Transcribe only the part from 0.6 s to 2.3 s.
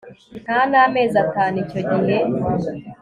n'amezi atanu icyo gihe